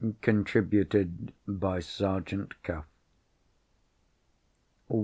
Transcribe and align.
_Contributed 0.03 1.29
by 1.47 1.79
Sergeant 1.79 2.63
Cuff. 2.63 2.85